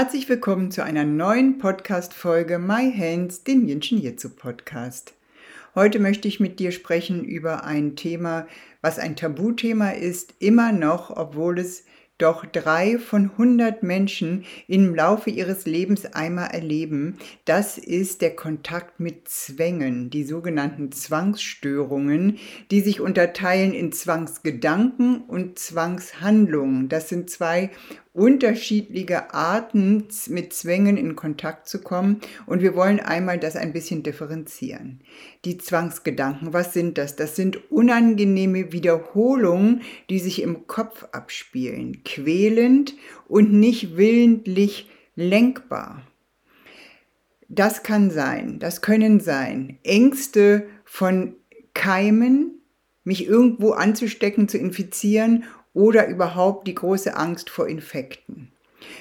[0.00, 5.12] Herzlich willkommen zu einer neuen Podcast-Folge My Hands, dem Jinshin Jitsu Podcast.
[5.74, 8.46] Heute möchte ich mit dir sprechen über ein Thema,
[8.80, 11.82] was ein Tabuthema ist, immer noch, obwohl es
[12.18, 17.16] doch drei von 100 Menschen im Laufe ihres Lebens einmal erleben.
[17.44, 22.38] Das ist der Kontakt mit Zwängen, die sogenannten Zwangsstörungen,
[22.72, 26.88] die sich unterteilen in Zwangsgedanken und Zwangshandlungen.
[26.88, 27.70] Das sind zwei
[28.12, 32.20] unterschiedliche Arten, mit Zwängen in Kontakt zu kommen.
[32.46, 35.00] Und wir wollen einmal das ein bisschen differenzieren.
[35.44, 37.16] Die Zwangsgedanken, was sind das?
[37.16, 42.94] Das sind unangenehme Wiederholungen, die sich im Kopf abspielen, quälend
[43.28, 46.02] und nicht willentlich lenkbar.
[47.48, 51.34] Das kann sein, das können sein Ängste von
[51.72, 52.60] Keimen,
[53.04, 55.44] mich irgendwo anzustecken, zu infizieren
[55.78, 58.50] oder überhaupt die große Angst vor Infekten.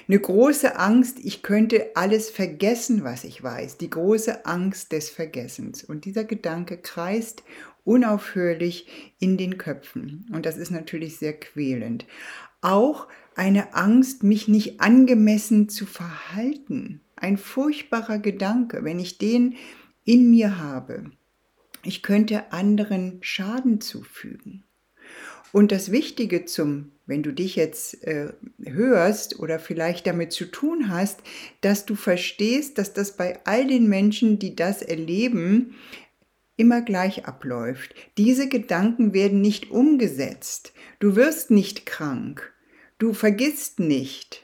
[0.08, 3.78] Eine große Angst, ich könnte alles vergessen, was ich weiß.
[3.78, 5.84] Die große Angst des Vergessens.
[5.84, 7.42] Und dieser Gedanke kreist
[7.84, 10.28] unaufhörlich in den Köpfen.
[10.32, 12.06] Und das ist natürlich sehr quälend.
[12.62, 17.02] Auch eine Angst, mich nicht angemessen zu verhalten.
[17.16, 19.56] Ein furchtbarer Gedanke, wenn ich den
[20.06, 21.06] in mir habe.
[21.84, 24.64] Ich könnte anderen Schaden zufügen.
[25.52, 30.90] Und das Wichtige zum, wenn du dich jetzt äh, hörst oder vielleicht damit zu tun
[30.90, 31.22] hast,
[31.62, 35.76] dass du verstehst, dass das bei all den Menschen, die das erleben,
[36.58, 37.96] immer gleich abläuft.
[38.18, 40.74] Diese Gedanken werden nicht umgesetzt.
[41.00, 42.54] Du wirst nicht krank.
[42.98, 44.44] Du vergisst nicht.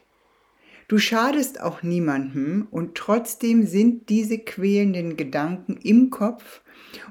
[0.87, 6.61] Du schadest auch niemandem und trotzdem sind diese quälenden Gedanken im Kopf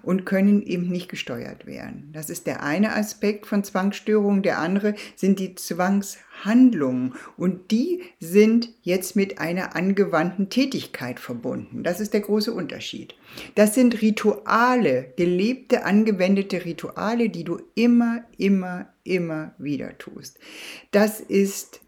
[0.02, 2.10] und können eben nicht gesteuert werden.
[2.12, 4.42] Das ist der eine Aspekt von Zwangsstörungen.
[4.42, 11.82] Der andere sind die Zwangshandlungen und die sind jetzt mit einer angewandten Tätigkeit verbunden.
[11.82, 13.14] Das ist der große Unterschied.
[13.54, 20.38] Das sind Rituale, gelebte, angewendete Rituale, die du immer, immer, immer wieder tust.
[20.90, 21.80] Das ist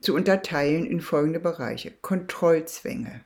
[0.00, 1.92] zu unterteilen in folgende Bereiche.
[2.02, 3.22] Kontrollzwänge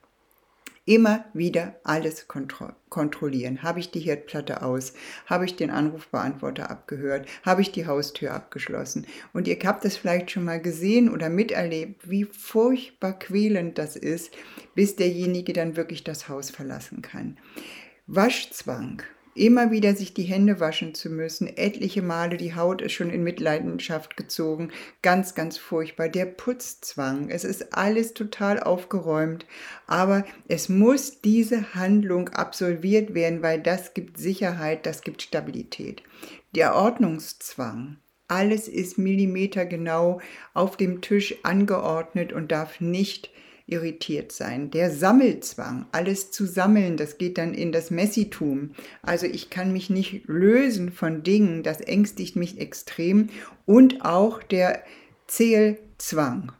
[0.86, 3.62] immer wieder alles kontro kontrollieren.
[3.62, 4.94] Habe ich die Herdplatte aus?
[5.26, 7.28] Habe ich den Anrufbeantworter abgehört?
[7.44, 9.06] Habe ich die Haustür abgeschlossen?
[9.34, 14.30] Und ihr habt es vielleicht schon mal gesehen oder miterlebt, wie furchtbar quälend das ist,
[14.74, 17.36] bis derjenige dann wirklich das Haus verlassen kann.
[18.06, 19.02] Waschzwang
[19.36, 23.22] immer wieder sich die Hände waschen zu müssen, etliche Male, die Haut ist schon in
[23.22, 24.70] Mitleidenschaft gezogen,
[25.02, 26.08] ganz, ganz furchtbar.
[26.08, 29.46] Der Putzzwang, es ist alles total aufgeräumt,
[29.86, 36.02] aber es muss diese Handlung absolviert werden, weil das gibt Sicherheit, das gibt Stabilität.
[36.54, 37.98] Der Ordnungszwang,
[38.28, 40.20] alles ist millimetergenau
[40.54, 43.30] auf dem Tisch angeordnet und darf nicht
[43.66, 44.70] irritiert sein.
[44.70, 48.72] Der Sammelzwang, alles zu sammeln, das geht dann in das Messitum.
[49.02, 53.28] Also ich kann mich nicht lösen von Dingen, das ängstigt mich extrem.
[53.64, 54.82] Und auch der
[55.26, 56.52] Zählzwang.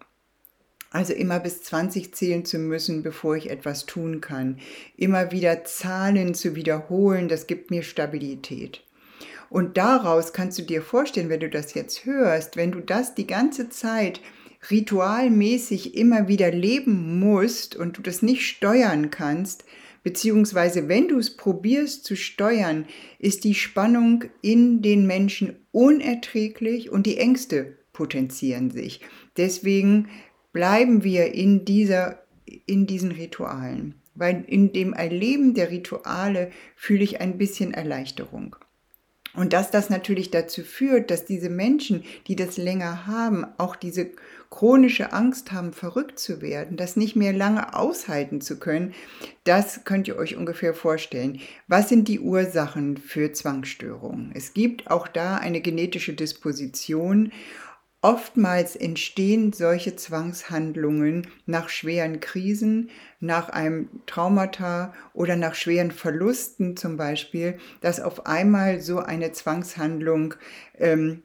[0.91, 4.59] Also immer bis 20 zählen zu müssen, bevor ich etwas tun kann.
[4.97, 8.83] Immer wieder Zahlen zu wiederholen, das gibt mir Stabilität.
[9.49, 13.27] Und daraus kannst du dir vorstellen, wenn du das jetzt hörst, wenn du das die
[13.27, 14.21] ganze Zeit
[14.71, 19.65] ritualmäßig immer wieder leben musst und du das nicht steuern kannst,
[20.03, 22.87] beziehungsweise wenn du es probierst zu steuern,
[23.19, 29.01] ist die Spannung in den Menschen unerträglich und die Ängste potenzieren sich.
[29.37, 30.09] Deswegen
[30.53, 32.23] bleiben wir in, dieser,
[32.67, 38.57] in diesen Ritualen, weil in dem Erleben der Rituale fühle ich ein bisschen Erleichterung.
[39.37, 44.11] Und dass das natürlich dazu führt, dass diese Menschen, die das länger haben, auch diese
[44.51, 48.95] chronische Angst haben, verrückt zu werden, das nicht mehr lange aushalten zu können,
[49.45, 51.41] das könnt ihr euch ungefähr vorstellen.
[51.69, 54.33] Was sind die Ursachen für Zwangsstörungen?
[54.35, 57.33] Es gibt auch da eine genetische Disposition
[58.07, 66.97] Oftmals entstehen solche Zwangshandlungen nach schweren Krisen, nach einem Traumata oder nach schweren Verlusten zum
[66.97, 70.35] Beispiel, dass auf einmal so eine Zwangshandlung
[70.79, 71.25] ähm,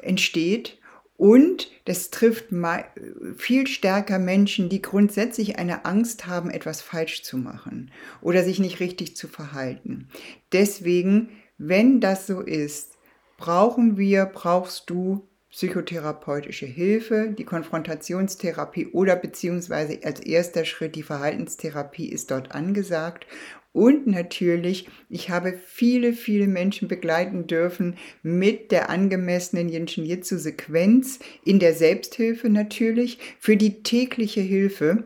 [0.00, 0.78] entsteht
[1.18, 2.46] Und das trifft
[3.36, 7.90] viel stärker Menschen, die grundsätzlich eine Angst haben, etwas falsch zu machen
[8.22, 10.08] oder sich nicht richtig zu verhalten.
[10.52, 11.28] Deswegen,
[11.58, 12.94] wenn das so ist,
[13.36, 22.08] brauchen wir, brauchst du psychotherapeutische Hilfe, die Konfrontationstherapie oder beziehungsweise als erster Schritt die Verhaltenstherapie
[22.08, 23.24] ist dort angesagt.
[23.72, 31.20] Und natürlich, ich habe viele, viele Menschen begleiten dürfen mit der angemessenen Jinshin Jitsu Sequenz
[31.44, 35.04] in der Selbsthilfe natürlich für die tägliche Hilfe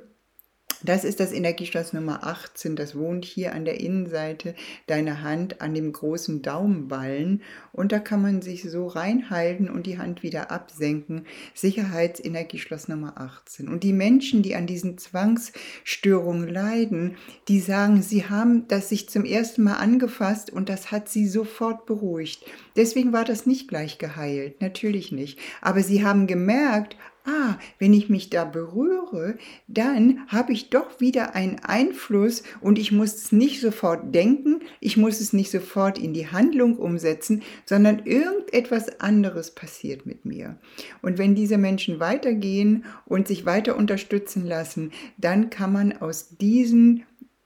[0.83, 2.77] das ist das Energieschloss Nummer 18.
[2.77, 4.55] Das wohnt hier an der Innenseite
[4.87, 7.43] deiner Hand an dem großen Daumenballen.
[7.73, 11.27] Und da kann man sich so reinhalten und die Hand wieder absenken.
[11.55, 13.69] Sicherheitsenergieschloss Nummer 18.
[13.69, 17.17] Und die Menschen, die an diesen Zwangsstörungen leiden,
[17.49, 21.87] die sagen, sie haben das sich zum ersten Mal angefasst und das hat sie sofort
[21.87, 22.45] beruhigt.
[22.77, 24.61] Deswegen war das nicht gleich geheilt.
[24.61, 25.39] Natürlich nicht.
[25.61, 26.97] Aber sie haben gemerkt,
[27.29, 29.37] ah, wenn ich mich da berühre,
[29.67, 34.97] dann habe ich doch wieder einen Einfluss und ich muss es nicht sofort denken, ich
[34.97, 40.59] muss es nicht sofort in die Handlung umsetzen, sondern irgendetwas anderes passiert mit mir.
[41.03, 47.05] Und wenn diese Menschen weitergehen und sich weiter unterstützen lassen, dann kann man aus diesen